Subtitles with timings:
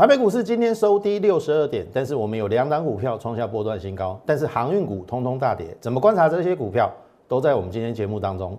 [0.00, 5.76] 台北股市今天收低六十二点，但是我们有两档股票创下波段新高，但是航运股通通大跌。
[5.78, 6.90] 怎么观察这些股票，
[7.28, 8.58] 都在我们今天节目当中。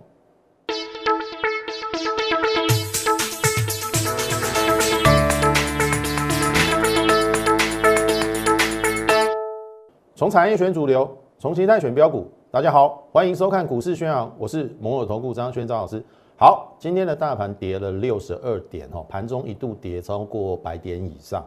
[10.14, 12.30] 从产业选主流，从形态选标股。
[12.52, 16.00] 大家好，欢迎收看股市宣扬，我是摩尔投顾张轩张老师。
[16.36, 21.44] 好，今天的大盘跌了六十二点哦，盘中一度跌超过百点以上。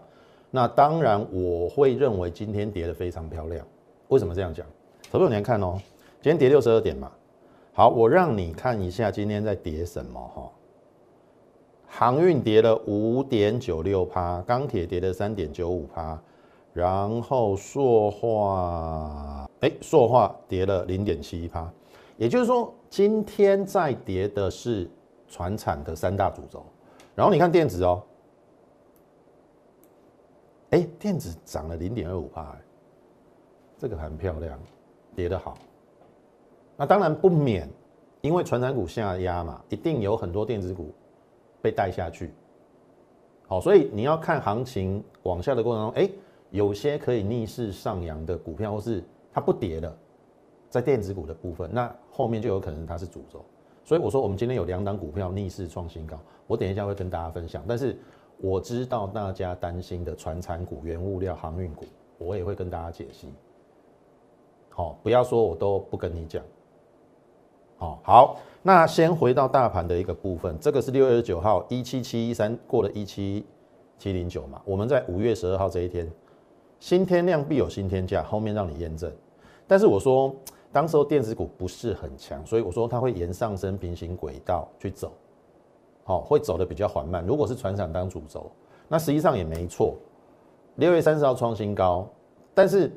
[0.52, 3.66] 那当然，我会认为今天跌得非常漂亮。
[4.08, 4.66] 为什么这样讲？
[5.12, 5.78] 投资者你看哦，
[6.22, 7.12] 今天跌六十二点嘛。
[7.74, 10.50] 好，我让你看一下今天在跌什么哈。
[11.88, 16.18] 航运跌了五点九六趴，钢铁跌了三点九五趴，
[16.72, 21.70] 然后塑化，哎，塑化跌了零点七一趴。
[22.18, 24.90] 也就是说，今天在跌的是
[25.28, 26.66] 船产的三大主轴，
[27.14, 28.02] 然后你看电子哦，
[30.70, 32.56] 哎，电子涨了零点二五帕，
[33.78, 34.58] 这个很漂亮，
[35.14, 35.58] 跌得好。
[36.78, 37.70] 那当然不免，
[38.22, 40.94] 因为船产股下压嘛，一定有很多电子股
[41.62, 42.34] 被带下去。
[43.48, 46.10] 好，所以你要看行情往下的过程中，哎，
[46.50, 49.98] 有些可以逆势上扬的股票，或是它不跌的。
[50.76, 53.46] 在电子股的部分，那后面就有可能它是主轴，
[53.86, 57.64] 所以我说我们今天有两档股票逆势创新高，我等一下会跟大家分享。
[57.66, 57.98] 但是
[58.40, 61.86] 我知道大家担心的传产股、原物料、航运股，
[62.18, 63.30] 我也会跟大家解析。
[64.70, 66.44] 好，不要说我都不跟你讲。
[67.78, 73.46] 好，好，那先回到大盘的一个部分，这个是六月九号一七七一三过了一七
[73.98, 76.12] 七零九嘛，我们在五月十二号这一天，
[76.82, 79.10] 新天量必有新天价，后面让你验证。
[79.66, 80.36] 但是我说。
[80.76, 85.14] 当时候电子股不是很强，所以我说它会沿上升平行轨道去走，
[86.04, 87.26] 好，会走的比较缓慢。
[87.26, 88.52] 如果是船厂当主轴，
[88.90, 89.96] 那实际上也没错。
[90.76, 92.06] 六月三十号创新高，
[92.54, 92.92] 但是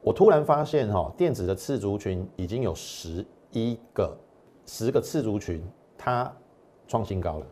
[0.00, 4.16] 我突然发现哈，电子的次族群已经有十一个，
[4.64, 5.60] 十个次族群
[5.96, 6.32] 它
[6.86, 7.46] 创新高了，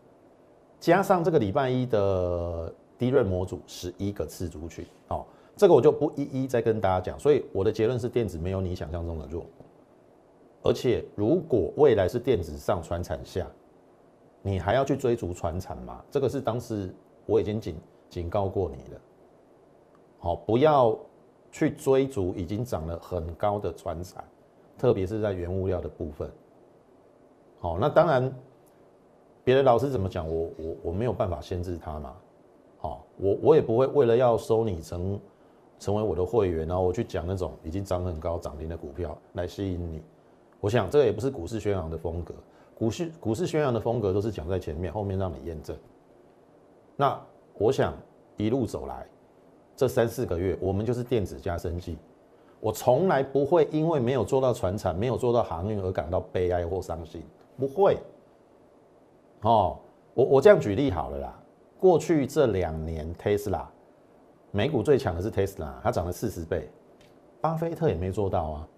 [0.78, 5.26] 加上这个礼拜一的低润模组十一个次族群，哦。
[5.56, 9.42] 这个我就不一一再跟大家讲，所以我的结论是电子没有你想象中的弱，
[10.66, 13.46] 而且如果未来是电子上传产下，
[14.42, 16.04] 你还要去追逐传产吗？
[16.10, 16.92] 这个是当时
[17.24, 17.76] 我已经警
[18.10, 19.00] 警告过你了，
[20.18, 20.98] 好，不要
[21.52, 24.24] 去追逐已经涨了很高的传产，
[24.76, 26.28] 特别是在原物料的部分。
[27.60, 28.34] 好，那当然，
[29.44, 32.12] 别的老师怎么讲，我我我没有办法限制他嘛，
[32.78, 35.20] 好，我我也不会为了要收你成。
[35.78, 40.02] 成为我的会员，然后我去讲那种已经涨很高、涨停的股票来吸引你。
[40.66, 42.34] 我想这个也不是股市宣扬的风格。
[42.74, 45.76] 股市股市宣扬的风格都是讲在前面，后面让你验证。
[46.96, 47.16] 那
[47.56, 47.94] 我想
[48.36, 49.06] 一路走来，
[49.76, 51.96] 这三四个月我们就是电子加生计。
[52.58, 57.22] 我从来不会因为没有做到船产、没有做到航运而感到悲哀或伤心，
[57.56, 57.96] 不会。
[59.42, 59.78] 哦，
[60.14, 61.40] 我我这样举例好了啦。
[61.78, 63.66] 过去这两年，Tesla。
[64.50, 66.68] 美股最强的是 Tesla，它涨了四十倍，
[67.40, 68.68] 巴菲特也没做到啊，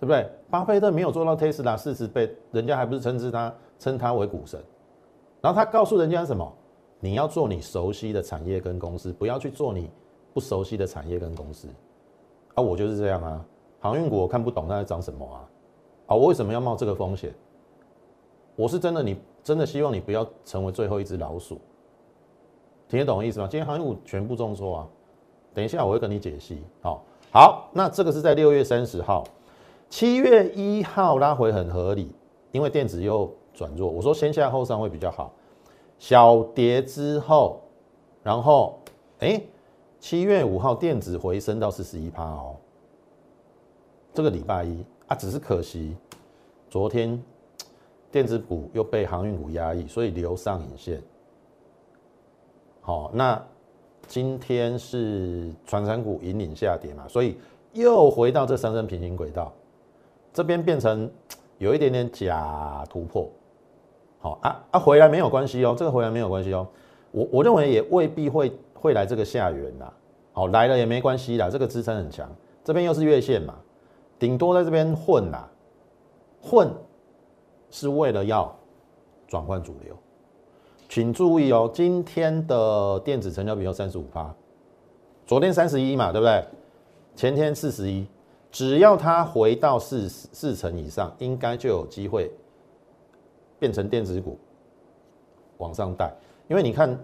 [0.00, 0.26] 对不对？
[0.48, 4.58] 巴菲特没有做到 Tesla 四十倍，人家还不是称之他称他为股神？
[5.42, 6.50] 然后他告诉人家什么？
[6.98, 9.90] 你要做你熟悉的产业跟公司，不要去做你
[10.32, 11.68] 不熟悉的产业跟公司。
[12.54, 13.44] 啊，我就是这样啊。
[13.78, 15.44] 航运股我看不懂它在涨什么啊？
[16.06, 17.32] 啊，我为什么要冒这个风险？
[18.56, 21.58] 我是真的，你真的希望你不要成为最后一只老鼠。
[22.88, 23.48] 听得懂我意思吗？
[23.50, 24.88] 今天航运股全部重挫啊！
[25.54, 26.62] 等一下我会跟你解析。
[26.82, 29.24] 好，好，那这个是在六月三十号，
[29.90, 32.10] 七月一号拉回很合理，
[32.52, 33.90] 因为电子又转弱。
[33.90, 35.32] 我说先下后上会比较好。
[35.98, 37.60] 小跌之后，
[38.22, 38.78] 然后
[39.18, 39.42] 哎，
[39.98, 42.56] 七月五号电子回升到四十一趴哦。
[44.14, 45.96] 这个礼拜一啊，只是可惜
[46.70, 47.20] 昨天
[48.12, 51.02] 电子股又被航运股压抑，所以留上影线。
[52.80, 53.44] 好，那
[54.06, 57.36] 今天是传产股引领下跌嘛，所以
[57.72, 59.52] 又回到这三升平行轨道，
[60.32, 61.10] 这边变成
[61.58, 63.30] 有一点点假突破。
[64.18, 66.66] 好啊啊，回来没有关系哦，这个回来没有关系哦。
[67.10, 69.92] 我我认为也未必会会来这个下缘啦。
[70.32, 72.30] 好，来了也没关系啦，这个支撑很强，
[72.62, 73.54] 这边又是月线嘛，
[74.18, 75.48] 顶多在这边混啦，
[76.40, 76.70] 混
[77.70, 78.54] 是为了要
[79.26, 79.96] 转换主流。
[80.88, 84.34] 请注意哦，今天的电子成交比有三十五趴，
[85.26, 86.44] 昨天三十一嘛，对不对？
[87.16, 88.06] 前天四十一，
[88.50, 92.30] 只要它回到四四成以上，应该就有机会
[93.58, 94.38] 变成电子股
[95.58, 96.12] 往上带。
[96.48, 96.98] 因为你看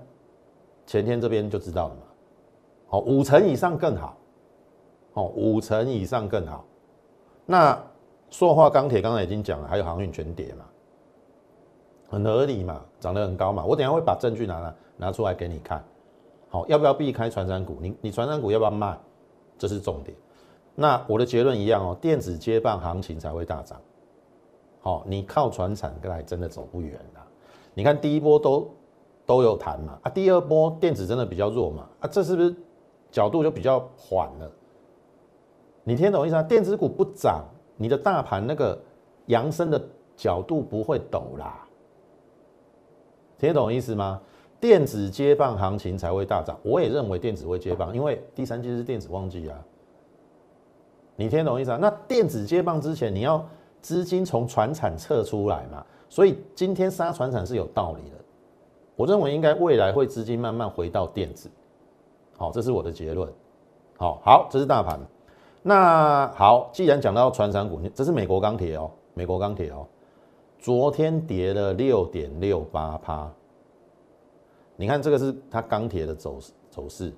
[0.86, 2.00] 前天这边就知道了嘛。
[2.88, 4.16] 好，五成以上更好。
[5.14, 6.64] 哦，五成以上更好。
[7.46, 7.80] 那
[8.30, 10.64] 塑化钢铁刚才已经讲了，还有航运全跌嘛，
[12.08, 13.64] 很合理嘛，涨得很高嘛。
[13.64, 15.82] 我等下会把证据拿来拿出来给你看。
[16.48, 17.78] 好，要不要避开传染股？
[17.80, 18.98] 你你传染股要不要卖？
[19.56, 20.16] 这是重点。
[20.78, 23.80] 那我的结论一样哦，电子接棒行情才会大涨。
[24.80, 27.26] 好，你靠船产，跟来真的走不远了。
[27.74, 28.70] 你看第一波都
[29.24, 32.54] 都有谈嘛，啊，第二波电子真的比较弱嘛，啊，这是不是
[33.10, 34.52] 角度就比较缓了？
[35.82, 36.42] 你听懂意思啊？
[36.42, 37.44] 电子股不涨，
[37.76, 38.78] 你的大盘那个
[39.26, 39.82] 扬升的
[40.14, 41.66] 角度不会陡啦。
[43.38, 44.20] 听懂意思吗？
[44.60, 46.58] 电子接棒行情才会大涨。
[46.62, 49.58] 我也认为电子会接棒，因为第三季是电子旺季啊。
[51.16, 51.78] 你听懂意思啊？
[51.80, 53.44] 那电子接棒之前，你要。
[53.82, 58.16] 资金从船产撤出来嘛，所以今天杀船产是有道理的。
[58.96, 61.48] 我认为应该未来会资金慢慢回到电子，
[62.36, 63.32] 好，这是我的结论。
[63.96, 64.98] 好好，这是大盘。
[65.62, 69.86] 那好，既然讲到船产股，这是美国钢铁哦，美国钢铁哦，
[70.58, 73.30] 昨天跌了六点六八趴。
[74.74, 76.40] 你看这个是它钢铁的走
[76.70, 77.12] 走势，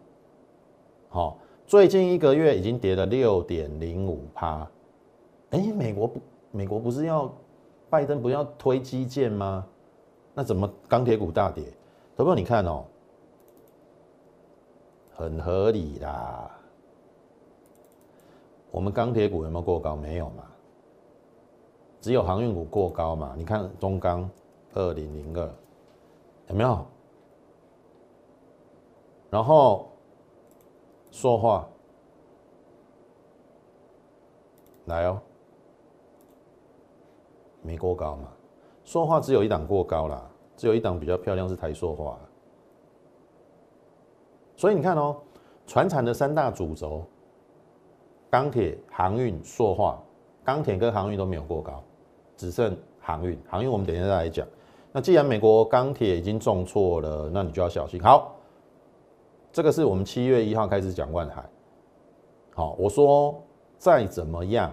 [1.08, 1.38] 好，
[1.68, 4.66] 最近一个月已经跌了六点零五趴。
[5.50, 6.18] 哎，美国不。
[6.50, 7.30] 美国不是要
[7.90, 9.66] 拜登不要推基建吗？
[10.32, 11.62] 那怎么钢铁股大跌？
[12.16, 12.86] 朋友你看哦，
[15.14, 16.50] 很合理啦。
[18.70, 19.94] 我们钢铁股有没有过高？
[19.94, 20.44] 没有嘛，
[22.00, 23.34] 只有航运股过高嘛。
[23.36, 24.28] 你看中钢
[24.72, 25.50] 二零零二
[26.48, 26.86] 有没有？
[29.28, 29.87] 然后
[31.18, 31.68] 说话
[34.84, 35.20] 来哦。
[37.60, 38.28] 没过高嘛？
[38.84, 42.16] 塑化只有一档过高啦，只有一档比较漂亮是台塑化。
[44.56, 45.16] 所以你看哦，
[45.66, 47.02] 船产的三大主轴，
[48.30, 50.00] 钢铁、航运、塑化，
[50.44, 51.82] 钢铁跟航运都没有过高，
[52.36, 53.36] 只剩航运。
[53.48, 54.46] 航运我们等一下再来讲。
[54.92, 58.00] 那既然美国钢铁已经重挫了，那你就要小心。
[58.00, 58.36] 好，
[59.52, 61.44] 这个是我们七月一号开始讲万海。
[62.54, 63.42] 好，我说
[63.78, 64.72] 再怎么样，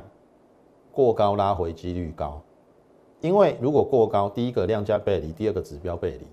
[0.92, 2.42] 过高拉回几率高。
[3.22, 6.28] 因为如果过高，第一个量价背离，第二个指标背离，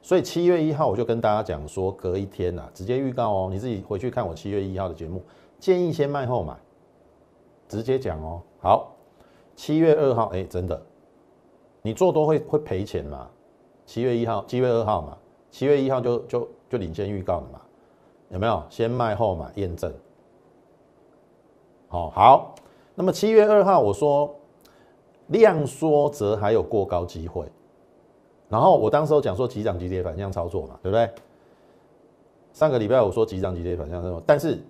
[0.00, 5.22] 所以七月一号我就跟大家讲说，隔一天呐，直接预告哦，你自己回去看我七月一号的节目，
[5.58, 6.56] 建议先卖后买，
[7.68, 8.40] 直接讲哦。
[8.60, 8.94] 好，
[9.54, 10.80] 七月二号，哎，真的，
[11.82, 13.28] 你做多会会赔钱嘛？
[13.84, 15.18] 七月一号，七月二号嘛，
[15.54, 17.60] 七月一号就就就领先预告了嘛，
[18.30, 18.60] 有没有？
[18.68, 19.92] 先卖后买验证。
[21.86, 22.54] 好好，
[22.96, 24.34] 那么七月二号我说。
[25.28, 27.46] 量缩则还有过高机会，
[28.50, 31.08] 然后我当时讲说急涨急跌反向操作嘛，对不对？
[32.52, 34.62] 上个礼拜我说急涨急跌反向操作，但是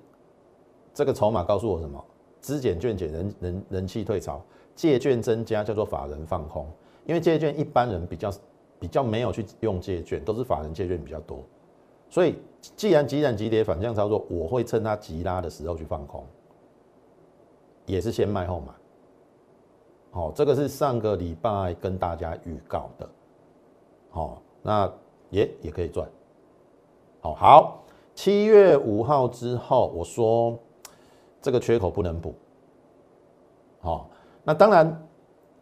[0.95, 2.03] 这个筹码告诉我什么？
[2.41, 4.41] 资减券减人人人气退潮，
[4.77, 6.69] 借券增加叫做法人放空，
[7.05, 8.31] 因为借券一般人比较
[8.85, 11.39] 比较没有去用借券，都是法人借券比较多，
[12.11, 12.37] 所以
[12.77, 16.23] 既然急涨急跌反向操作，我会趁它急拉的时候去放空，
[17.87, 18.75] 也是先卖后买。
[20.11, 23.09] 好，这个是上个礼拜跟大家预告的，
[24.11, 24.93] 好，那
[25.31, 26.07] 也也可以赚，
[27.23, 27.85] 好好，
[28.15, 30.59] 七月五号之后，我说
[31.41, 32.35] 这个缺口不能补，
[33.81, 34.11] 好，
[34.45, 35.09] 那当然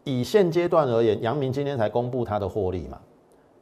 [0.02, 3.00] 以现阶段而言，阳明今天才公布它的获利嘛，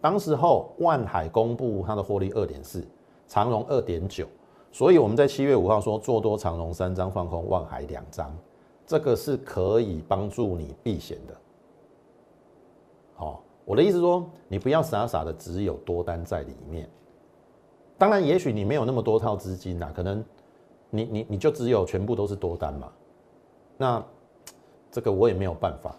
[0.01, 2.87] 当时候万海公布它的获利二点四，
[3.29, 4.27] 长荣二点九，
[4.73, 8.35] 所以我们在七月五号说做多长荣三张，放空万海两张。
[8.87, 11.37] 这个是可以帮助你避险的，
[13.15, 16.89] 好，我的意思说，你不要傻傻的只有多单在里面。
[17.97, 20.25] 当然，也许你没有那么多套资金呐，可能
[20.89, 22.91] 你你你就只有全部都是多单嘛。
[23.77, 24.05] 那
[24.91, 25.95] 这个我也没有办法。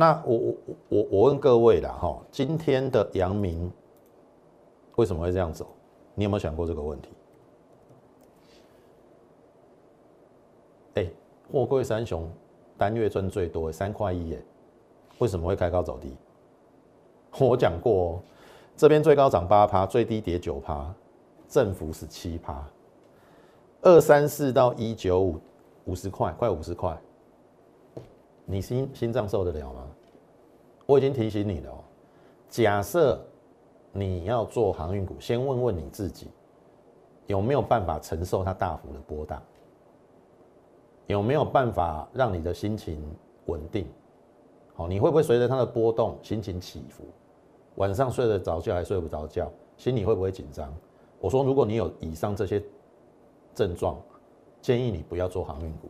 [0.00, 0.54] 那我我
[0.88, 3.70] 我我问各位了哈，今天的阳明
[4.96, 5.66] 为什么会这样走？
[6.14, 7.10] 你有没有想过这个问题？
[11.52, 12.26] 货柜三雄
[12.78, 14.42] 单月赚最多，三块一耶，
[15.18, 16.16] 为什么会开高走低？
[17.38, 18.20] 我讲过哦，
[18.78, 20.90] 这边最高涨八趴，最低跌九趴，
[21.46, 22.64] 振幅是七趴，
[23.82, 25.38] 二三四到一九五
[25.84, 26.98] 五十块，快五十块，
[28.50, 29.86] 你心心脏受得了吗？
[30.86, 31.78] 我已经提醒你了哦，
[32.48, 33.24] 假设
[33.92, 36.26] 你要做航运股，先问问你自己，
[37.28, 39.40] 有没有办法承受它大幅的波荡？
[41.06, 43.00] 有没有办法让你的心情
[43.46, 43.86] 稳定？
[44.74, 47.04] 好，你会不会随着它的波动心情起伏？
[47.76, 49.48] 晚上睡得着觉还睡不着觉？
[49.76, 50.74] 心里会不会紧张？
[51.20, 52.60] 我说，如果你有以上这些
[53.54, 53.96] 症状，
[54.60, 55.88] 建议你不要做航运股，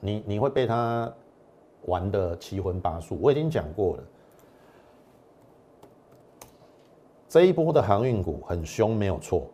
[0.00, 1.12] 你你会被他
[1.86, 3.18] 玩的七荤八素。
[3.20, 4.02] 我已经讲过了，
[7.28, 9.46] 这一波的航运股很凶，没有错。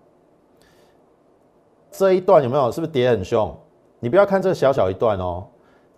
[1.90, 2.72] 这一段有没有？
[2.72, 3.56] 是不是跌很凶？
[4.00, 5.46] 你不要看这小小一段哦。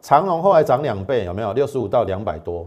[0.01, 1.53] 长隆后来涨两倍，有没有？
[1.53, 2.67] 六十五到两百多。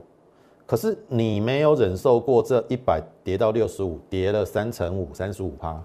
[0.66, 5.82] 可是你没有忍受过这一百跌到六十五，跌了三成五，三十五趴，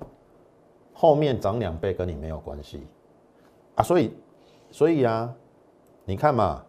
[0.93, 2.87] 后面涨两倍跟你没有关系
[3.77, 4.15] 啊，所以，
[4.71, 5.35] 所以啊，
[6.05, 6.65] 你看嘛，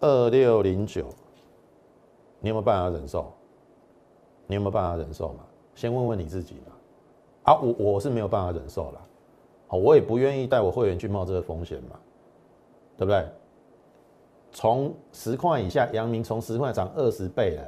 [0.00, 1.06] 二六零九，
[2.40, 3.32] 你有没有办法忍受？
[4.46, 5.44] 你有没有办法忍受嘛？
[5.74, 6.72] 先问问你自己嘛。
[7.44, 9.00] 啊，我我是没有办法忍受了，
[9.66, 11.98] 好，我也不愿意带我会员去冒这个风险嘛，
[12.96, 13.28] 对不对？
[14.52, 17.64] 从十块以下，阳明从十块涨二十倍了，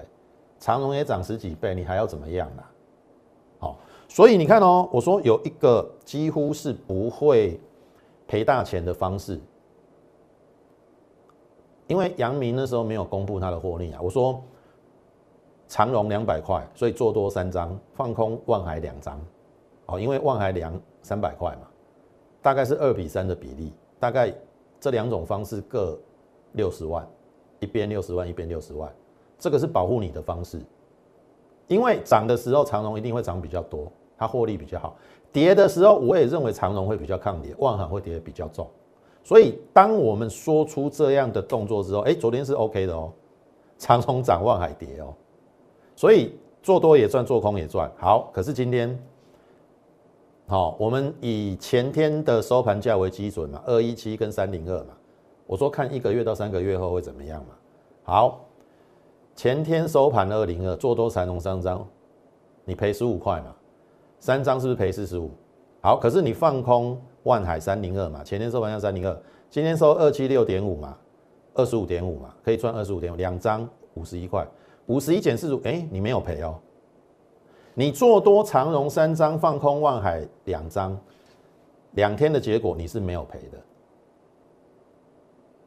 [0.59, 2.63] 长荣也涨十几倍，你还要怎么样呢？
[4.15, 7.59] 所以你看哦，我说有一个几乎是不会
[8.29, 9.41] 赔大钱的方式，
[11.89, 13.99] 因为阳明那时候没有公布他的获利啊。
[14.01, 14.41] 我说
[15.67, 19.21] 长荣两百块，所以做多三张，放空万海两张，
[19.87, 21.67] 哦，因为万海两三百块嘛，
[22.41, 24.33] 大概是二比三的比例，大概
[24.79, 25.99] 这两种方式各。
[26.53, 27.05] 六十万，
[27.59, 28.89] 一边六十万，一边六十万，
[29.41, 30.63] 这个是保护你的方式。
[31.67, 34.97] 因为涨的时候长荣一定会涨比较多，它获利比较好；
[35.33, 38.69] 跌的时候，我也认为长荣会比较抗跌，万海会跌的比较重。
[39.23, 43.11] 所以，当我们说出这样的动作之后，哎，昨天是 OK 的哦，
[43.79, 45.15] 长荣涨，万海跌哦，
[45.97, 47.91] 所以做多也赚，做空也赚。
[47.97, 49.03] 好，可是今天，
[50.47, 54.95] 好，我们以前天的收盘价为基准嘛，二一七跟三零二嘛。
[55.47, 57.55] 我说看一个月到三个月后会怎么样嘛？
[58.03, 58.45] 好，
[59.35, 61.87] 前天收盘二零二，做多长龙三张，
[62.67, 63.55] 你赔十五块嘛？
[64.25, 65.31] 三张是不是赔四十五？
[65.83, 68.25] 好，可是你放空万海三零二嘛？
[68.25, 69.15] 前天收盘价三零二，
[69.51, 70.97] 今天收二七六点五嘛？
[71.53, 72.35] 二十五点五嘛？
[72.43, 74.43] 可以赚二十五点五，两张五十一块，
[74.87, 76.59] 五十一减四十五，哎，你没有赔哦。
[77.75, 80.99] 你做多长荣三张，放空万海两张，
[81.91, 83.59] 两天的结果你是没有赔的。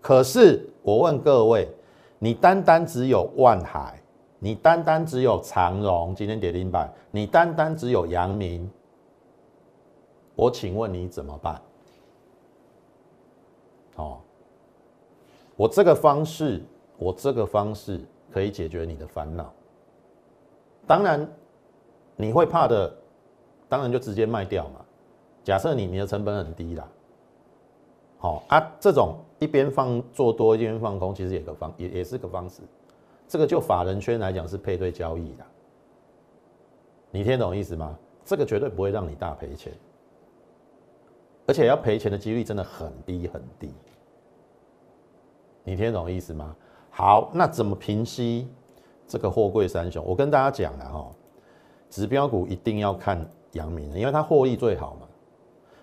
[0.01, 1.69] 可是我问各位，
[2.17, 4.01] 你单单只有万海，
[4.39, 8.70] 你单单只有长荣，今天跌停板，你单单只有阳明，
[10.36, 11.62] 我请问你怎么办？
[13.96, 14.20] 哦，
[15.56, 16.62] 我这个方式，
[16.98, 18.00] 我这个方式
[18.32, 19.51] 可以解决你的烦恼。
[20.86, 21.27] 当然，
[22.15, 22.96] 你会怕的，
[23.67, 24.86] 当然就直接卖掉嘛。
[25.44, 26.88] 假设你你的成本很低啦。
[28.20, 32.62] 好啊，这种一边放做多一边放空，其实也个方也也是个方式。
[33.27, 35.43] 这个就法人圈来讲是配对交易的，
[37.12, 37.98] 你听懂意思吗？
[38.24, 39.74] 这个绝对不会让你大赔钱，
[41.46, 43.74] 而且要赔钱的几率真的很低很低。
[45.63, 46.55] 你听懂意思吗？
[46.89, 48.48] 好，那怎么平息
[49.05, 50.03] 这个货柜三雄？
[50.05, 51.12] 我跟大家讲了哈，
[51.89, 55.07] 指标股一定要看阳明，因为它获利最好嘛。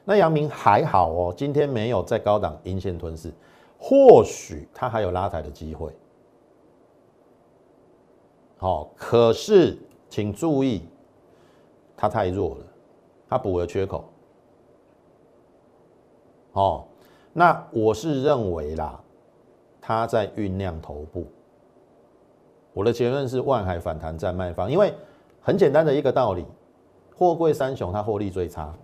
[0.04, 3.32] 那阳明还好哦，今天没有在高档阴线吞噬，
[3.78, 5.90] 或许它还有拉抬的机会。
[8.64, 9.76] 好，可是
[10.08, 10.88] 请注意，
[11.94, 12.64] 它太弱了，
[13.28, 14.06] 它补了缺口。
[16.52, 16.86] 哦，
[17.34, 18.98] 那我是认为啦，
[19.82, 21.26] 它在酝酿头部。
[22.72, 24.94] 我的结论是万海反弹在卖方，因为
[25.42, 26.46] 很简单的一个道理，
[27.14, 28.74] 货柜三雄它获利最差。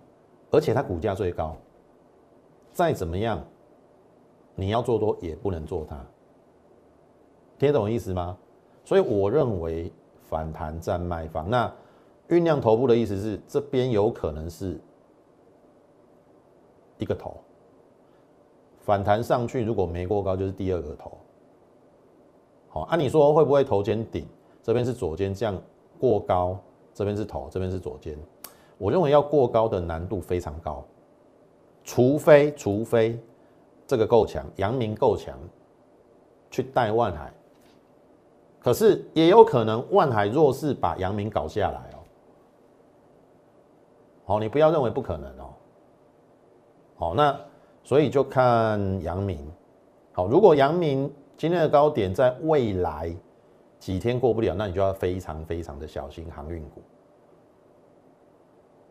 [0.51, 1.57] 而且它股价最高，
[2.71, 3.43] 再怎么样，
[4.53, 5.99] 你要做多也不能做它，
[7.57, 8.37] 听懂意思吗？
[8.83, 9.91] 所以我认为
[10.29, 11.71] 反弹占卖方，那
[12.29, 14.79] 酝酿头部的意思是这边有可能是
[16.97, 17.37] 一个头，
[18.79, 21.17] 反弹上去如果没过高就是第二个头。
[22.69, 24.25] 好，按你说会不会头肩顶？
[24.63, 25.61] 这边是左肩，这样
[25.99, 26.57] 过高，
[26.93, 28.17] 这边是头，这边是左肩。
[28.77, 30.83] 我认为要过高的难度非常高，
[31.83, 33.19] 除非除非
[33.85, 35.37] 这个够强，阳明够强，
[36.49, 37.33] 去带万海，
[38.61, 41.97] 可是也有可能万海若是把阳明搞下来哦。
[44.23, 45.49] 好，你不要认为不可能哦。
[46.95, 47.37] 好，那
[47.83, 49.39] 所以就看阳明。
[50.13, 53.13] 好，如果阳明今天的高点在未来
[53.79, 56.81] 几天过不了，那你就要非常非常的小心航运股。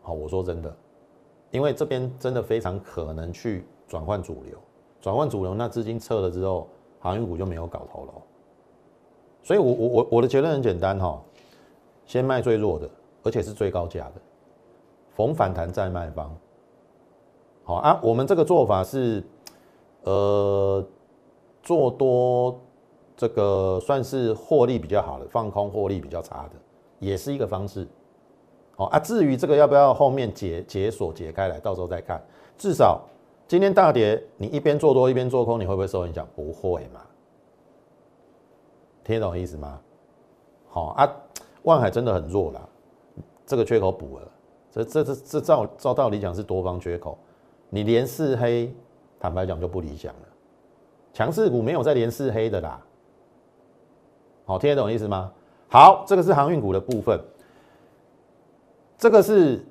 [0.03, 0.77] 好，我说真的，
[1.53, 4.59] 因为这边真的非常可能去转换主流，
[5.01, 8.15] 转换主流，那资金撤了之后，航运股就没有搞头了。
[9.43, 11.21] 所以我我我我的结论很简单哈，
[12.07, 12.89] 先卖最弱的，
[13.23, 14.21] 而且是最高价的，
[15.15, 16.35] 逢反弹再卖方。
[17.65, 19.23] 好啊，我们这个做法是，
[20.03, 20.85] 呃，
[21.63, 22.61] 做多
[23.17, 26.53] 这个算是获利比较好的，放空获利比较差的，
[26.99, 27.87] 也是一个方式。
[28.77, 32.21] 好啊，至于这个要不要后面解解锁解开来，到时候再看。
[32.57, 33.01] 至少
[33.47, 36.27] 今天大跌，你一边做多一边做空，你会不会受影响？
[36.35, 37.01] 不会嘛。
[39.11, 39.81] 听懂意思吗？
[40.69, 41.17] 好啊，
[41.63, 42.69] 万海真的很弱了，
[43.45, 44.29] 这个缺口补了，
[44.71, 47.19] 这这这这照照道理讲是多方缺口，
[47.69, 48.73] 你连四黑，
[49.19, 50.21] 坦白讲就不理想了。
[51.13, 52.81] 强势股没有在连四黑的啦，
[54.45, 55.33] 好听得懂意思吗？
[55.69, 57.21] 好，这个是航运股的部分，
[58.97, 59.65] 这个是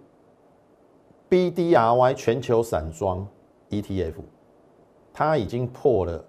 [1.30, 3.26] BDRY 全球散装
[3.70, 4.16] ETF，
[5.14, 6.22] 它已经破了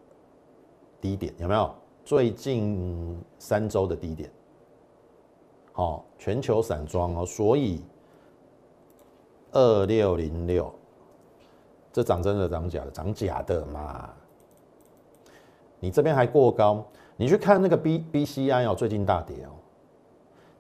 [1.01, 1.75] 低点，有没有？
[2.11, 4.29] 最近三周的低点，
[5.71, 7.81] 好，全球散装哦，所以
[9.53, 10.75] 二六零六，
[11.93, 12.91] 这涨真的涨假的？
[12.91, 14.11] 涨假的嘛？
[15.79, 16.85] 你这边还过高，
[17.17, 19.55] 你去看那个 B B C I 哦，最近大跌哦，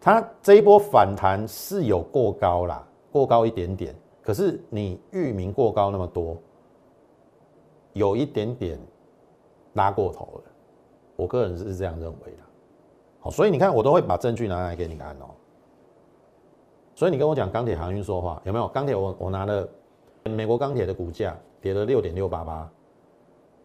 [0.00, 3.92] 它这一波反弹是有过高啦，过高一点点，
[4.23, 6.37] 可是你域名过高那么多，
[7.95, 8.78] 有一点点
[9.73, 10.50] 拉过头了。
[11.21, 12.39] 我个人是这样认为的，
[13.21, 15.27] 好，所以你看我都会把证据拿来给你看哦。
[16.95, 18.67] 所以你跟我讲钢铁航运说话有没有？
[18.69, 19.69] 钢铁我我拿了
[20.25, 22.71] 美国钢铁的股价跌了六点六八八，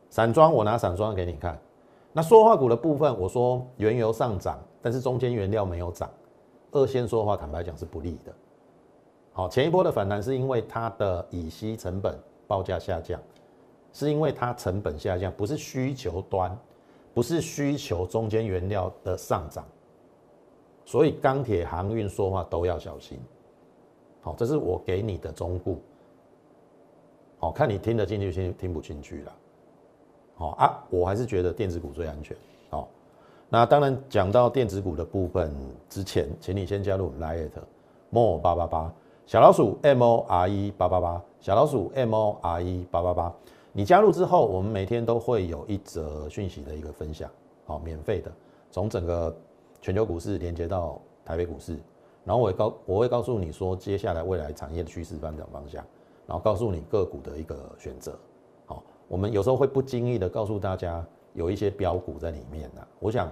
[0.10, 1.58] 散装我拿散装给你看。
[2.12, 6.10] 那说话股的部分，我说原油上涨，但是中间原料没有涨，
[6.72, 8.34] 二线说话坦白讲是不利的。
[9.34, 13.20] 好，前一波的反弹是因为它的乙烯成本报价下降，
[13.92, 16.58] 是因为它成本下降，不是需求端。
[17.16, 19.66] 不是需求中间原料的上涨，
[20.84, 23.18] 所以钢铁航运说话都要小心。
[24.22, 25.78] 好，这是我给你的忠告。
[27.40, 29.34] 好，看你听得进去，听听不进去了。
[30.36, 32.36] 好啊，我还是觉得电子股最安全。
[32.70, 32.90] 好，
[33.48, 35.56] 那当然讲到电子股的部分
[35.88, 37.50] 之前，请你先加入 Lite
[38.10, 38.94] More 八八八
[39.26, 43.34] 小老鼠 M O R E 八八八小老鼠 M O R E 八八八。
[43.78, 47.30] 你加入之后，我们每天都会有一则讯息的一个分享，
[47.66, 48.32] 好，免费的，
[48.72, 49.36] 从整个
[49.82, 51.78] 全球股市连接到台北股市，
[52.24, 55.84] 然后我告我会告诉你说接下来未来产业的趋势发展方向，
[56.26, 58.18] 然后告诉你个股的一个选择，
[58.66, 62.82] 好，我们有时候会不经意的告诉大家有一些标股在里面呢。
[63.02, 63.30] 我想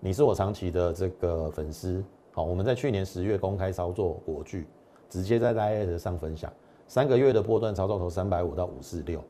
[0.00, 2.02] 你是我长期的这个粉丝，
[2.32, 4.66] 好，我们在去年十月公开操作国巨，
[5.08, 6.52] 直接在 Live 上分享，
[6.88, 9.22] 三个月的波段操作从三百五到五四六。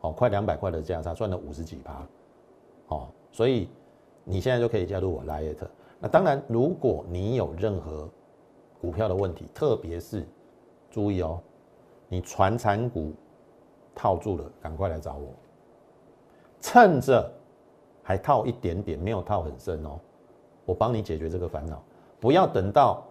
[0.00, 2.06] 哦，快两百块的价差，赚了五十几趴，
[2.86, 3.68] 哦，所以
[4.22, 5.66] 你现在就可以加入我 Lite。
[5.98, 8.08] 那当然，如果你有任何
[8.80, 10.24] 股票的问题，特别是
[10.88, 11.40] 注意哦，
[12.06, 13.12] 你传产股
[13.92, 15.34] 套住了，赶快来找我，
[16.60, 17.28] 趁着
[18.04, 19.98] 还套一点点，没有套很深哦，
[20.64, 21.82] 我帮你解决这个烦恼，
[22.20, 23.02] 不要等到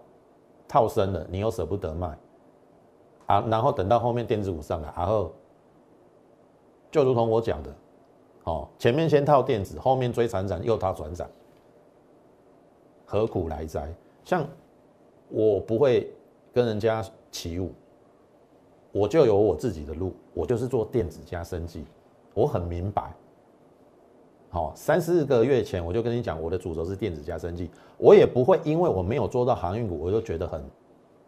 [0.66, 2.18] 套深了，你又舍不得卖
[3.26, 5.30] 啊，然后等到后面电子股上来，然后。
[6.90, 7.74] 就如同我讲的，
[8.44, 11.28] 哦，前面先套电子，后面追船长又套船长，
[13.04, 13.92] 何苦来哉？
[14.24, 14.46] 像
[15.28, 16.10] 我不会
[16.52, 17.72] 跟人家起舞，
[18.90, 21.84] 我就有我自己的路，我就是做电子加生技，
[22.32, 23.12] 我很明白。
[24.50, 30.64] 好，三四个月前我就跟你讲，我的主轴是电子加生技，我也不会因为我没有做到航运股，我就觉得很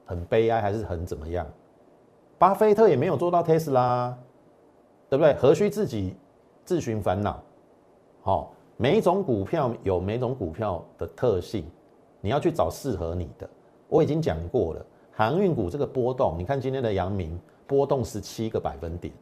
[0.07, 1.47] 很悲哀，还是很怎么样？
[2.39, 4.17] 巴菲特也没有做到特斯拉。
[5.11, 5.35] 对不对？
[5.35, 6.15] 何须自己
[6.65, 7.43] 自寻烦恼？
[8.23, 11.65] 好，每一种股票有每种股票的特性，
[12.21, 13.51] 你要去找适合你的。
[13.89, 19.13] 我已经讲过了，航运股这个波动，你看今天的阳明波动十七个百分点，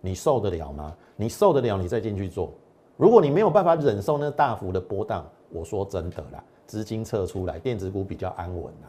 [0.00, 0.96] 你受得了吗？
[1.16, 2.52] 你受得了，你再进去做。
[2.96, 8.88] 如果你没有办法忍受那大幅的波荡，我说真的啦，资金撤出来，电子股比较安稳啦。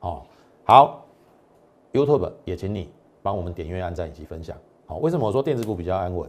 [0.00, 0.22] 哦，
[0.64, 1.06] 好
[1.94, 4.54] ，YouTube 也请你帮我们点阅、按赞以及分享。
[4.86, 6.28] 好，为什么我说电子股比较安稳？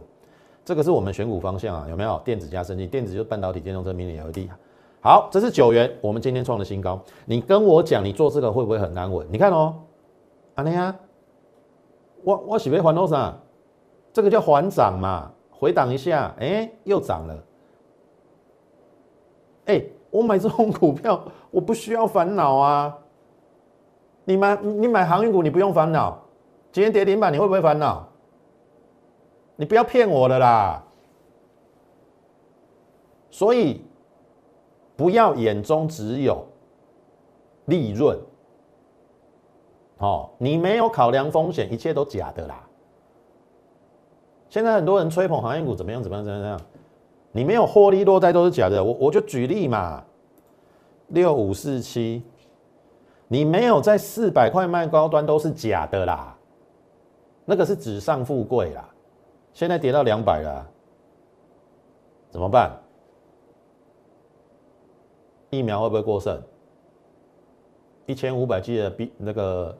[0.64, 2.20] 这个是我们选股方向啊，有没有？
[2.24, 4.48] 电子加升级，电子就是半导体、电动车、mini LED。
[5.00, 7.00] 好，这是九元，我们今天创的新高。
[7.24, 9.24] 你跟我讲，你做这个会不会很安稳？
[9.30, 9.74] 你看哦，
[10.56, 10.92] 阿尼啊，
[12.24, 13.32] 我我喜欢还多少？
[14.12, 17.44] 这个叫缓涨嘛，回档一下，哎，又涨了。
[19.66, 22.98] 哎，我买这种股票，我不需要烦恼啊。
[24.24, 26.18] 你买你买航运股，你不用烦恼。
[26.72, 28.08] 今天跌停板，你会不会烦恼？
[29.56, 30.82] 你不要骗我了啦！
[33.30, 33.82] 所以
[34.96, 36.46] 不要眼中只有
[37.66, 38.18] 利润。
[39.98, 42.62] 哦，你没有考量风险，一切都假的啦。
[44.48, 46.60] 现在很多人吹捧行业股怎么样怎么样怎么样，
[47.32, 48.82] 你没有获利落袋都是假的。
[48.82, 50.04] 我我就举例嘛，
[51.08, 52.22] 六五四七，
[53.28, 56.36] 你没有在四百块卖高端都是假的啦，
[57.44, 58.88] 那个是纸上富贵啦。
[59.56, 60.70] 现在跌到两百了，
[62.28, 62.78] 怎么办？
[65.48, 66.38] 疫苗会不会过剩？
[68.04, 69.74] 一千五百 G 的 B 那个。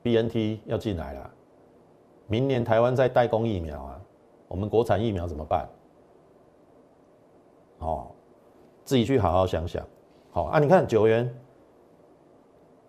[0.00, 1.30] B N T 要进来了，
[2.26, 4.00] 明年台湾在代工疫苗啊，
[4.48, 5.66] 我们国产疫苗怎么办？
[7.78, 8.08] 哦，
[8.84, 9.82] 自己去好好想想。
[10.30, 11.34] 好啊，你看九元，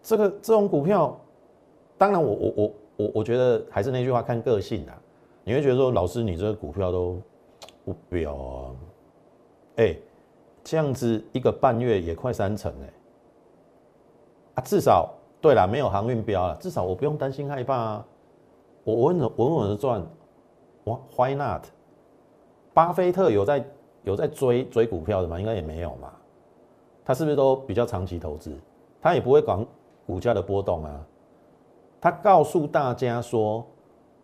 [0.03, 1.17] 这个这种股票，
[1.97, 5.01] 当然我我我我我觉得还是那句话，看个性啊。
[5.45, 7.21] 你会觉得说，老师你这个股票都
[7.85, 8.75] 不标啊？
[9.77, 9.95] 哎，
[10.63, 12.93] 这样子一个半月也快三成哎，
[14.55, 15.13] 啊至少。
[15.41, 18.05] 对了，没有航运标了，至少我不用担心害怕啊。
[18.83, 20.03] 我稳稳稳稳的赚，
[20.85, 21.65] 哇，Why not？
[22.73, 23.63] 巴菲特有在
[24.01, 25.39] 有在追追股票的吗？
[25.39, 26.11] 应该也没有嘛。
[27.03, 28.57] 他是不是都比较长期投资？
[28.99, 29.63] 他也不会管
[30.07, 31.05] 股价的波动啊。
[32.01, 33.63] 他告诉大家说，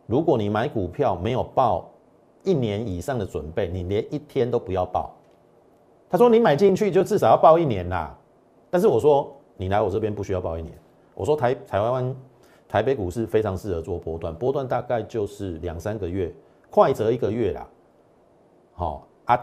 [0.05, 1.89] 如果你买股票没有报
[2.43, 5.13] 一年以上的准备，你连一天都不要报。
[6.09, 8.17] 他说你买进去就至少要报一年啦。
[8.69, 10.73] 但是我说你来我这边不需要报一年。
[11.13, 12.15] 我说台台湾
[12.67, 16.33] 台北股市非常适合做波段，波段大概就是两三个月，
[16.69, 17.67] 快则一个月啦，
[18.73, 19.39] 好啊，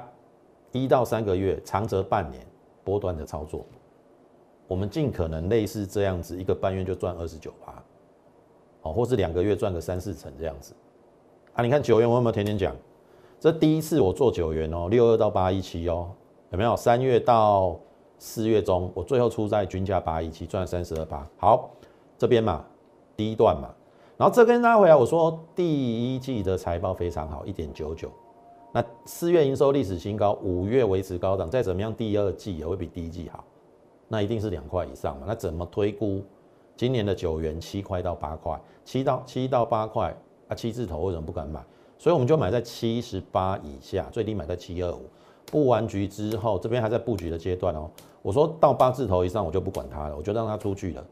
[0.72, 2.44] 一到三个月，长则半年，
[2.82, 3.64] 波段的操作，
[4.66, 7.74] 我们尽可能类似这样子，一个半月就赚二十九趴，
[8.92, 10.74] 或是两个月赚个三四成这样子，
[11.54, 12.74] 啊，你看九元我有没有天天讲？
[13.40, 16.10] 这第一次我做九元哦，六二到八一七哦，
[16.50, 16.76] 有没有？
[16.76, 17.78] 三月到。
[18.20, 21.24] 四月中，我最后出在均价八一七，赚三十二八。
[21.36, 21.70] 好，
[22.18, 22.64] 这边嘛，
[23.16, 23.72] 第一段嘛，
[24.16, 28.10] 然后这边拉回来，我说第一季的财报非常好，一点九九。
[28.72, 33.44] 那四月营收历史新高，五月维持高档，再怎么样，第二季也会比第一季好，
[34.08, 35.24] 那一定是两块以上嘛。
[35.24, 36.20] 那怎么推估
[36.78, 41.60] 今年的九元七块到八块，七到七到八块啊，七字头为什么不敢买？
[41.98, 45.02] 所以我们就买在七十八以下，最低买在七二五。
[45.46, 47.90] 布完局之后，这边还在布局的阶段哦。
[48.22, 51.04] 我说到八字头以上，我就不管它了，我就让它出去了。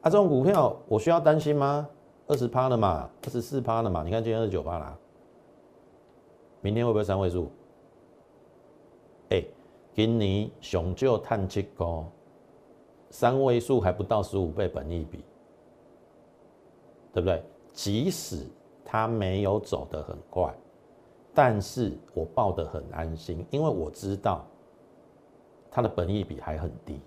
[0.00, 1.86] 啊，这种股票我需要担心吗？
[2.26, 4.02] 二十趴了嘛，二十四趴了嘛。
[4.02, 4.96] 你看今天二十九趴啦，
[6.62, 7.50] 明天会不会三位数？
[9.28, 9.44] 哎，
[9.94, 12.06] 今年熊就探七高，
[13.18, 15.24] 三位数还不到十五倍本益比，
[17.14, 17.42] 对不对？
[17.72, 18.46] 即使
[18.84, 20.54] 它没有走得很快。
[21.32, 24.44] 但是我抱得很安心，因为我知道
[25.70, 27.00] 它的本益比还很低。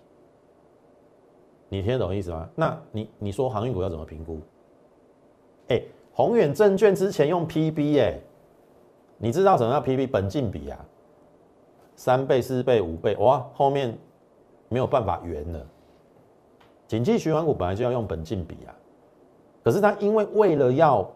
[1.68, 2.50] 你听得懂意思吗？
[2.56, 4.40] 那你你说航运股要怎么评估？
[5.68, 5.80] 哎，
[6.12, 8.20] 宏远证券之前用 PB 哎，
[9.20, 10.86] 你知道什么叫 PB 本净比啊？
[11.96, 13.96] 三倍、四倍、五倍，哇，后面
[14.70, 15.68] 没有办法圆了。
[16.90, 18.76] 景气循环股本来就要用本净比啊，
[19.64, 21.10] 可是它因为为了要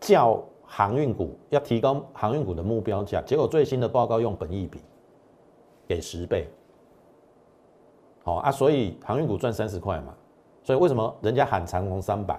[0.00, 0.42] 叫。
[0.70, 4.78] 航运股要提高航运股的目标价，结果最新的报告用本益比
[5.86, 6.46] 给十倍，
[8.22, 10.14] 好啊，所以航运股赚三十块嘛，
[10.62, 12.38] 所以为什么人家喊长虹三百，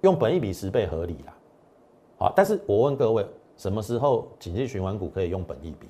[0.00, 1.36] 用本益比十倍合理啦，
[2.16, 3.26] 好，但是我问各位，
[3.58, 5.86] 什么时候经济循环股可以用本益比？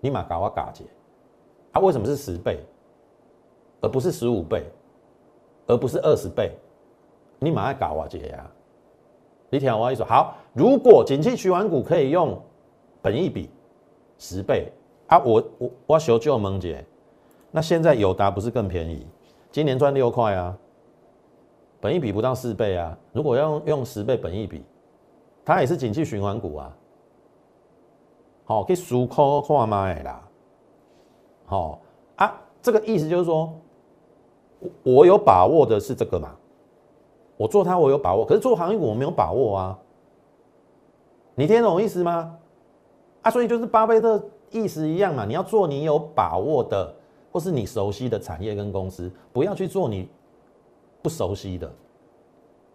[0.00, 0.82] 你马搞我嘎姐，
[1.72, 2.58] 它为什么是十倍，
[3.84, 4.64] 而不是十五倍，
[5.66, 6.52] 而不是二十倍？
[7.38, 8.50] 你马爱搞我姐呀？
[9.50, 12.40] 你听我意思，好，如果景气循环股可以用
[13.02, 13.50] 本一比
[14.18, 14.72] 十倍
[15.08, 16.82] 啊，我我我求救萌姐，
[17.50, 19.06] 那现在友达不是更便宜？
[19.52, 20.56] 今年赚六块啊，
[21.78, 22.96] 本一比不到四倍啊。
[23.12, 24.64] 如果要用用十倍本一比，
[25.44, 26.74] 它也是景气循环股啊。
[28.46, 30.26] 好，可以数科看卖啦。
[31.44, 31.80] 好
[32.16, 33.52] 啊，这个意思就是说，
[34.82, 36.34] 我有把握的是这个嘛。
[37.36, 39.78] 我做它我有把握，可是做航运股我没有把握啊。
[41.34, 42.38] 你听懂意思吗？
[43.22, 45.24] 啊，所以就是巴菲特意思一样嘛。
[45.24, 46.94] 你要做你有把握的，
[47.32, 50.08] 或是你熟悉的产业跟公司，不要去做你
[51.02, 51.68] 不熟悉的。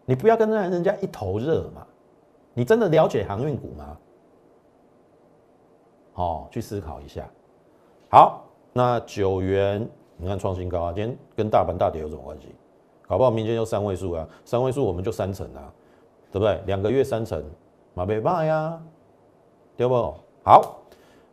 [0.06, 1.88] 你不要跟人人家一头热嘛。
[2.54, 3.98] 你真的了解航运股吗？
[6.16, 7.30] 哦，去思考一下。
[8.10, 9.90] 好，那九元
[10.22, 12.50] 你看创新高啊，今天跟大盘大跌有什么关系？
[13.08, 15.74] 搞不好明天就三位数啊，三位数我们就三成啊，
[16.30, 16.62] 对不对？
[16.66, 17.42] 两个月三成，
[17.94, 18.80] 马背霸呀，
[19.78, 20.14] 对不？
[20.44, 20.80] 好，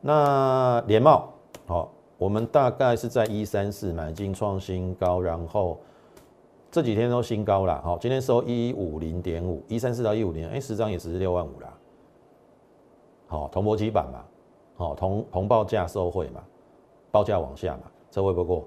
[0.00, 1.28] 那联茂
[1.66, 5.78] 好，我们大概是在一三四买进创新高，然后
[6.70, 7.82] 这几天都新高了。
[7.82, 11.74] 好，今天收一五零点五，一三四到一五零，哎，十张也只是六万五啦。
[13.26, 14.24] 好，铜箔基板嘛，
[14.76, 16.40] 好，同同报价受惠嘛，
[17.10, 18.64] 报价往下嘛，这会不过？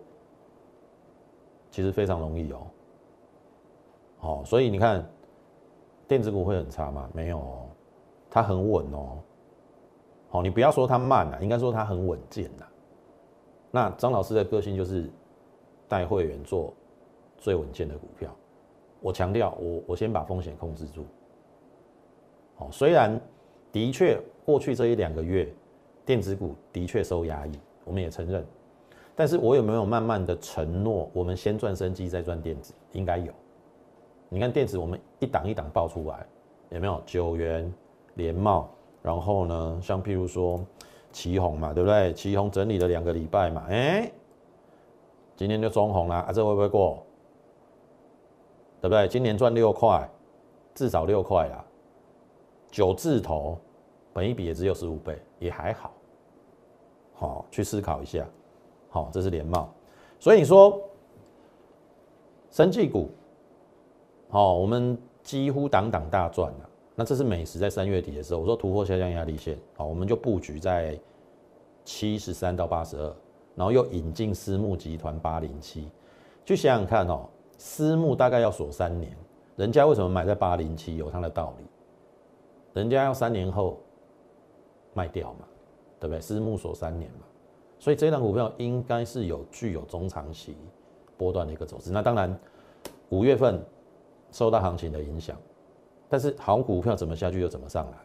[1.72, 2.68] 其实非常容易哦。
[4.18, 5.08] 好，所以你看，
[6.08, 7.10] 电子股会很差吗？
[7.14, 7.70] 没有哦，
[8.30, 9.20] 它很稳哦。
[10.30, 12.66] 好，你不要说它慢啊，应该说它很稳健呐。
[13.72, 15.10] 那张老师的个性就是
[15.88, 16.74] 带会员做
[17.38, 18.36] 最稳健的股票。
[19.00, 21.06] 我强调，我我先把风险控制住。
[22.56, 23.20] 好，虽然
[23.72, 25.48] 的确过去这一两个月
[26.06, 27.52] 电子股的确受压抑，
[27.86, 28.46] 我们也承认。
[29.20, 32.74] 但是我有没有慢慢的承诺，我们先赚生机再赚电子？
[32.94, 33.34] 应该有。
[34.30, 36.26] 你看电子，我们一档一档爆出来，
[36.70, 37.04] 有没有？
[37.06, 37.70] 九元、
[38.14, 38.70] 联茂，
[39.02, 40.66] 然后呢，像譬如说
[41.12, 42.14] 旗宏嘛，对不对？
[42.14, 44.10] 旗宏整理了两个礼拜嘛，哎，
[45.36, 47.06] 今天就中红啦，啊，这会不会过？
[48.80, 49.06] 对不对？
[49.10, 50.10] 今年赚六块，
[50.74, 51.62] 至少六块啦，
[52.72, 53.60] 九字头，
[54.14, 55.92] 本一比也只有十五倍，也还好。
[57.16, 58.26] 好，去思考一下。
[58.90, 59.70] 好，这是联茂，
[60.20, 60.82] 所以你说，
[62.50, 63.10] 生技股。
[64.30, 66.70] 好，我们几乎档档大赚了。
[66.96, 71.00] 那这是美食在三月底的时候，我说突破下降压力线，好，我们就布局在
[71.86, 73.16] 七十三到八十二，
[73.56, 75.90] 然后又引进私募集团八零七，
[76.46, 79.16] 去想想看哦，私募大概要锁三年，
[79.56, 80.98] 人家为什么买在八零七？
[80.98, 81.64] 有它的道理，
[82.74, 83.80] 人家要三年后
[84.94, 85.48] 卖掉嘛，
[86.00, 86.20] 对不对？
[86.22, 87.26] 私募锁三年嘛，
[87.80, 90.56] 所以这档股票应该是有具有中长期
[91.18, 91.92] 波段的一个走势。
[91.92, 92.38] 那当然
[93.10, 93.60] 五月份。
[94.32, 95.36] 受到行情的影响，
[96.08, 97.98] 但是好股票怎么下去又怎么上来，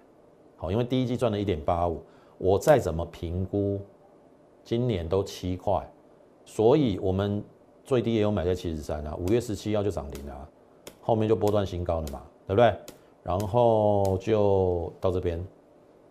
[0.57, 2.01] 好，因为第一季赚了一点八五，
[2.39, 3.79] 我再怎么评估，
[4.63, 5.87] 今年都七块，
[6.47, 7.45] 所以我们
[7.85, 10.49] 最低也有买在七十三啊，五月十七号就涨停了，
[11.03, 12.75] 后面就波段新高了嘛，对不对？
[13.23, 15.47] 然后就到这边，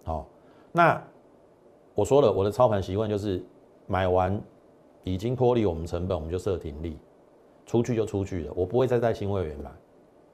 [0.04, 0.28] 好，
[0.72, 1.04] 那
[1.96, 3.44] 我说了，我的操盘习惯就是
[3.88, 4.42] 买完
[5.04, 6.98] 已经脱离我们成本，我们就设停利，
[7.66, 9.72] 出去就出去了，我不会再带新会员买。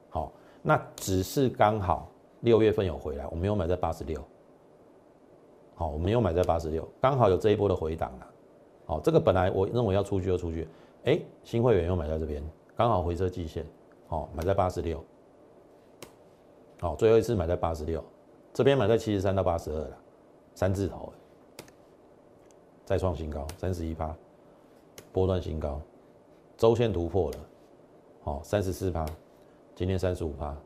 [0.08, 0.32] 好，
[0.62, 2.10] 那只是刚好
[2.40, 4.22] 六月份有回来，我没有买在八十六。
[5.74, 8.26] 好，我没有买在八十六，刚好有这一波的回档了。
[8.84, 10.68] 好，这个本来我认为要出去就出去，
[11.04, 12.42] 哎，新会员又买在这边，
[12.76, 13.64] 刚好回撤季线，
[14.06, 15.02] 好，买在八十六。
[16.80, 18.04] 好，最后一次买在八十六，
[18.52, 19.96] 这边买在七十三到八十二了，
[20.54, 21.12] 三字头，
[22.90, 24.12] 再创新高，三十一趴，
[25.12, 25.80] 波段新高，
[26.56, 27.38] 周线突破了，
[28.20, 29.06] 好，三十四趴。
[29.76, 30.56] 今天三十五趴，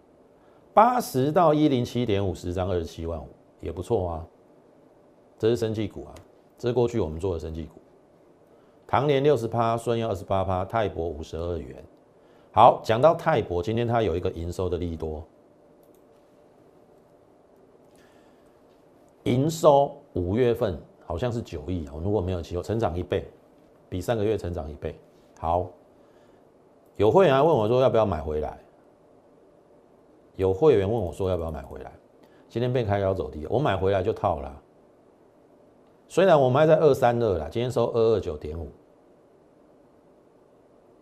[0.73, 3.29] 八十到一零七点五十张，二十七万五
[3.61, 4.27] 也不错啊。
[5.39, 6.15] 这是生技股啊，
[6.57, 7.79] 这是过去我们做的生技股。
[8.87, 11.85] 唐年六十趴，顺耀二十八趴，泰博五十二元。
[12.53, 15.23] 好，讲到泰博，今天它有一个营收的利多，
[19.25, 23.27] 营收五月份好像是九亿啊，如果没有期货，成长一倍，
[23.89, 24.99] 比上个月成长一倍。
[25.39, 25.69] 好，
[26.97, 28.59] 有会员问我说要不要买回来？
[30.37, 31.93] 有会员问我说要不要买回来？
[32.49, 34.63] 今天被开高走低，我买回来就套了。
[36.09, 38.69] 虽然我卖在二三二了，今天收二二九点五。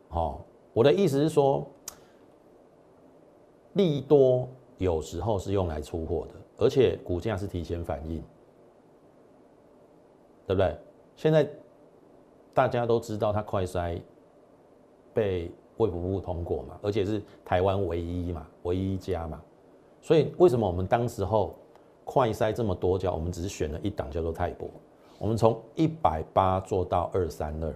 [0.09, 1.67] 好，我的意思是说，
[3.75, 8.23] 利多有时候是用来出货的，而且股价是提前反应，
[10.47, 10.77] 对不对？
[11.17, 11.49] 现在
[12.53, 14.01] 大家都知道它快筛
[15.13, 15.51] 被。
[15.79, 19.43] 卫福部通过嘛，而且是台湾唯一嘛，唯一一家嘛，
[20.03, 21.57] 所以为什么我们当时候
[22.05, 24.69] 快筛这么多家，我们只是选了一档叫做泰博，
[25.19, 27.75] 我们从一百八做到二三二，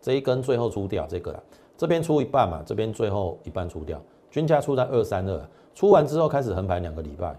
[0.00, 1.42] 这一根最后出掉这个了，
[1.76, 4.00] 这边出一半嘛，这边最后一半出掉，
[4.30, 7.36] 均价出在二三二，出完之后开始横盘两个礼拜，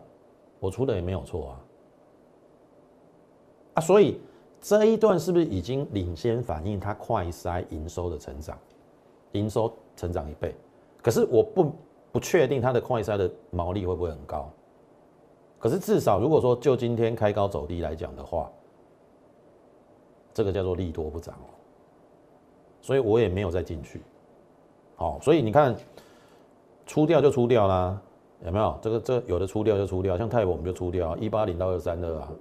[0.60, 1.60] 我出的也没有错啊，
[3.74, 4.22] 啊，所以
[4.68, 8.58] 这一段是不是已经领先反映它快筛营收的成长，
[9.34, 9.72] 营收？
[9.96, 10.56] 成长一倍，
[11.04, 11.72] 可是我不
[12.12, 14.50] 不确定它的快筛的毛利会不会很高。
[15.60, 18.52] 可是至少如果说就今天开高走低来讲的话，
[20.34, 21.48] 这个叫做利多不涨哦，
[22.82, 24.02] 所以我也没有再进去。
[24.96, 25.76] 好，所以你看
[26.88, 28.02] 出掉就出掉啦，
[28.44, 28.80] 有没有？
[28.82, 32.32] 这个这有的出掉就出掉，像泰博我们就出掉一八零到二三二啊，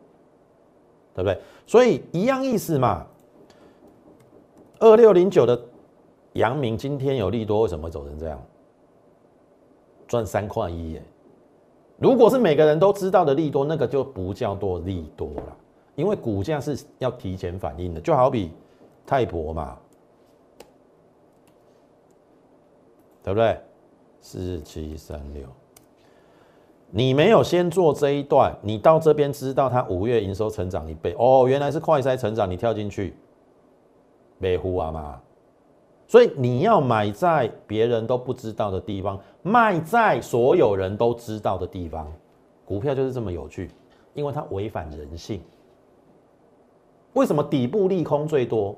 [1.15, 1.39] 对不对？
[1.67, 3.07] 所以一样意思嘛，
[4.81, 5.61] 二六零九的。
[6.35, 8.43] 阳明今天有利多，为什么走成这样？
[10.09, 11.03] 赚三块一耶！
[11.97, 15.57] 如果是每个人都知道的利多，那个就不叫做利多了，
[15.95, 18.01] 因为股价是要提前反应的。
[18.01, 18.51] 就好比
[19.07, 19.79] 泰博嘛，
[23.23, 23.57] 对不对？
[24.21, 25.47] 四七三六，
[26.97, 33.17] 你没有先做这一段，你到这边知道它五月营收成长一倍哦，原来是快筛成长，你跳进去，
[34.39, 35.21] 没糊啊嘛。
[36.07, 42.07] 所以你要买在别人都不知道的地方，卖在所有人都知道的地方，
[42.65, 43.73] 股票就是这么有趣，
[44.13, 45.43] 因为它违反人性。
[47.15, 48.77] 为什么底部利空最多，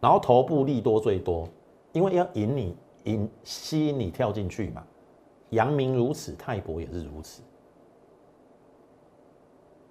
[0.00, 1.46] 然后头部利多最多？
[1.92, 4.82] 因为要引你引吸引你跳进去嘛。
[5.50, 7.42] 阳明如此，泰博也是如此。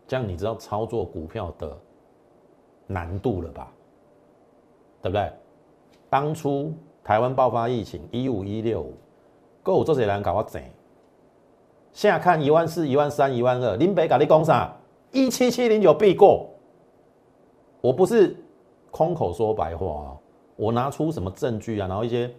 [0.08, 1.78] 这样你知道操作股票的
[2.88, 3.72] 难度了吧？
[5.02, 5.32] 对不对？
[6.10, 8.94] 当初台湾爆发疫情，一五一六五，
[9.64, 10.62] 够这些人搞我整。
[11.92, 14.76] 现在看一万四、一万三、一万二，林北搞你讲啥？
[15.12, 16.50] 一七七零九必过。
[17.82, 18.36] 我不是
[18.92, 20.18] 空口说白话啊，
[20.56, 21.88] 我拿出什么证据啊？
[21.88, 22.32] 然后一些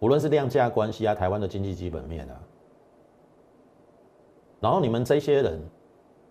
[0.00, 2.40] 无论是量价关系啊，台湾的经济基本面啊，
[4.62, 5.60] 然后你们这些人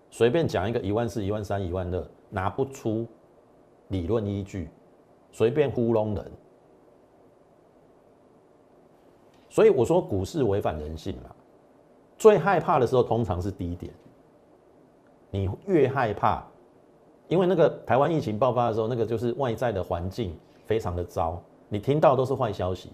[0.09, 3.05] 随便讲一个一万四、一万三、一万二，拿不出
[3.89, 4.69] 理论依据，
[5.33, 6.31] 随便糊弄人。
[9.49, 11.35] 所以我说股市违反人性嘛，
[12.17, 13.93] 最害怕的时候通常是低点，
[15.29, 16.41] 你越害怕，
[17.27, 20.33] 因为那个台湾疫情爆发的时候，那个就是外在的环境
[20.65, 22.91] 非常的糟，你听到都是坏消息，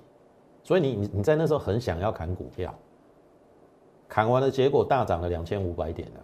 [0.63, 2.73] 所以你你你在那时候很想要砍股票，
[4.07, 6.19] 砍完的结果大涨了两千五百点了，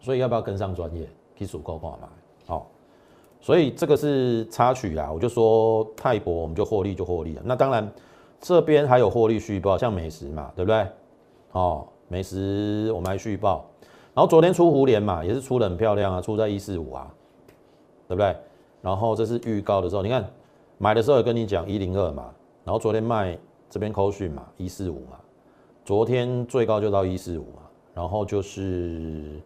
[0.00, 2.08] 所以要不要跟上专业技术够化嘛？
[2.46, 2.70] 好，
[3.40, 7.90] 所以这个是插曲啦，我就说泰博我们就获利就获利了，那当然。
[8.44, 10.84] 这边还有获利续报，像美食嘛，对不对？
[11.52, 13.64] 哦，美食我们还续报，
[14.12, 17.08] 然后昨天出胡联嘛，也是出的很漂亮啊，出在一四五啊，
[18.08, 18.36] 对不对？
[18.80, 20.28] 然后这是预告的时候，你看
[20.76, 23.38] 买的时候也跟你讲一零二嘛，然后昨天卖
[23.70, 25.20] 这边扣讯嘛，一四五嘛，
[25.92, 29.38] 昨天最高就到一四五嘛，然后就是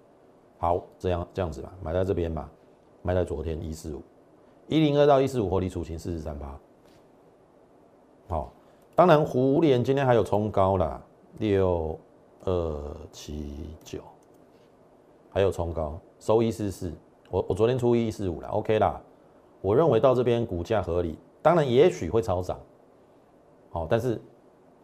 [0.59, 2.48] 好这样这样子吧，买在这边吧，
[3.02, 4.00] 卖在昨天一四五，
[4.68, 6.56] 一零二到一四五获利出清四十三八，
[8.28, 8.52] 好。
[8.94, 11.02] 当然，湖联今天还有冲高啦，
[11.38, 11.98] 六
[12.44, 13.98] 二七九，
[15.30, 16.92] 还有冲高收一四四。
[17.28, 19.02] 我我昨天出一四五了，OK 啦。
[19.61, 22.56] 我认为到这边股价合理，当然也许会超涨，
[23.70, 24.20] 好，但是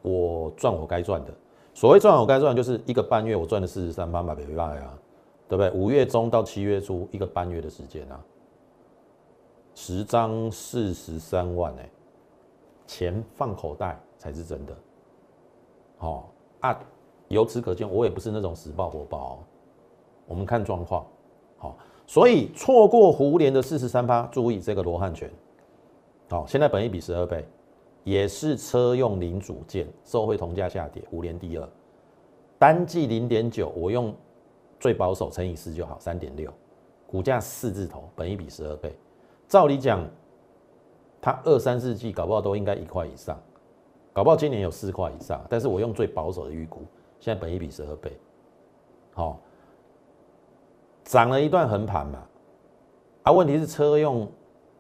[0.03, 1.33] 我赚我该赚的。
[1.75, 4.99] 所谓赚我该赚，就是一个半月我赚了四十三八百倍倍啊，
[5.49, 5.71] 对不对？
[5.73, 8.21] 五月中到七月初一个半月的时间啊，
[9.75, 11.89] 十张四十三万哎。
[12.85, 14.77] 钱放口袋才是真的，
[15.97, 16.31] 好
[16.61, 16.79] 啊！
[17.29, 19.43] 由此可见，我也不是那种死抱活抱。
[20.27, 21.07] 我们看状况，
[21.57, 25.31] 好，所以错过胡联的四十三趴，注意这个罗汉拳。
[26.29, 27.47] 好，现在本一比十二倍，
[28.05, 31.69] 也是车用零组件，受惠同价下跌，五年第二，
[32.59, 34.15] 单季零点九，我用
[34.81, 36.53] 最保守乘以四就好，三点六，
[37.07, 38.95] 股价四字头，本一比十二倍，
[39.49, 40.05] 照理讲。
[41.25, 43.41] 它二三四季搞不好都应该一块以上，
[44.13, 46.81] 搞不好今年有四块以上，但是我用最保守的预估，
[47.21, 48.11] 现在本一比十二倍，
[49.15, 49.39] 好，
[51.05, 52.27] 涨了一段横盘嘛，
[53.23, 54.29] 啊，问题是车用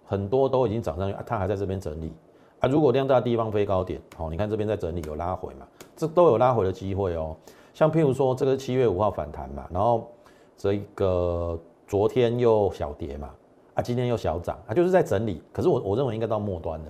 [0.04, 2.12] 很多都已经涨上去，啊，它还在这边整理，
[2.62, 7.36] 啊，如果量大的地方飞高点，好，你看这边在整理有拉回嘛，这都有拉回的机会哦，
[7.74, 10.08] 像譬如说这个七月五号反弹嘛，然后
[10.56, 13.28] 这个昨天又小跌嘛。
[13.74, 15.42] 啊，今天又小涨，啊，就是在整理。
[15.50, 16.86] 可是我我认为应该到末端了，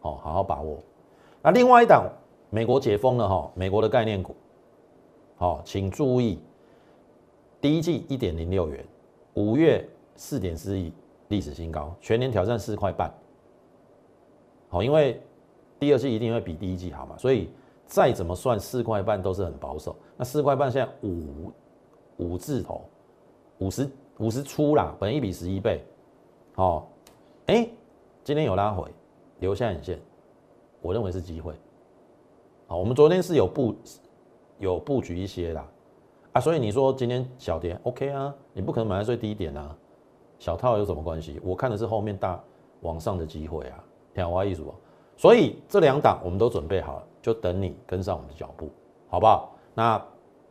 [0.00, 0.78] 哦，好好把握。
[1.42, 2.10] 那另外一档，
[2.48, 4.34] 美国解封了哈，美国的概念股，
[5.36, 6.38] 好，请注意，
[7.60, 8.82] 第一季一点零六元，
[9.34, 10.90] 五月四点四亿，
[11.28, 13.12] 历史新高，全年挑战四块半。
[14.74, 15.22] 好，因为
[15.78, 17.48] 第二季一定会比第一季好嘛，所以
[17.86, 19.94] 再怎么算四块半都是很保守。
[20.16, 21.52] 那四块半现在五
[22.16, 22.82] 五字头，
[23.58, 23.88] 五十。
[24.18, 25.84] 五十出啦，本一比十一倍，
[26.54, 26.88] 好，
[27.46, 27.68] 哎，
[28.22, 28.88] 今天有拉回，
[29.40, 29.98] 留下影线，
[30.80, 31.52] 我认为是机会，
[32.68, 33.74] 好，我们昨天是有布
[34.60, 35.66] 有布局一些啦，
[36.34, 39.76] 啊，所以你说今天小跌，OK 啊，你不可能买在最低点啊，
[40.38, 41.40] 小套有什么关系？
[41.42, 42.40] 我看的是后面大
[42.82, 43.83] 往上的机会啊，
[44.14, 44.72] 听我意思不？
[45.16, 48.70] 所以这两档我们都准备好了，就等你跟上我们的脚步，
[49.08, 49.52] 好不好？
[49.74, 50.00] 那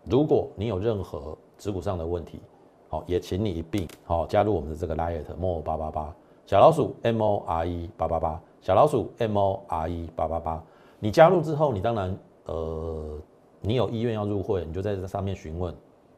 [0.03, 2.41] 如果你有任何持股上的问题，
[2.89, 6.13] 好，也请你一并好加入我们的这个 liet more 八八八
[6.45, 10.63] 小老鼠 m o r e 八八八小老鼠 m o r e 八八八。
[10.99, 13.17] 你加入之后，你当然呃，
[13.61, 15.73] 你有意愿要入会，你就在这上面询问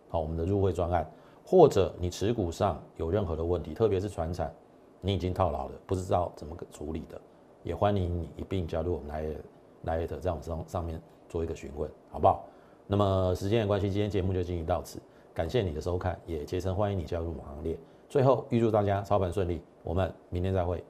[0.09, 1.09] 好我们的入会专案，
[1.45, 4.53] 或者你持股上有任何的问题，特别是船产
[5.01, 7.21] 你已经套牢了，不知道怎么个处理的，
[7.65, 12.45] 也欢迎你一并加入我们来来在我们上上面做一个询问，好不好？
[12.85, 14.99] 那么时间的关系，今天节目就进行到此，
[15.33, 17.75] 感谢你的收看，也竭诚欢迎你加入我们行列。
[18.07, 20.83] 最后预祝大家操盘顺利，我们明天再会。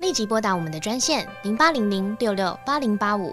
[0.00, 3.32] 立即拨打我们的专线零八零零六六八零八五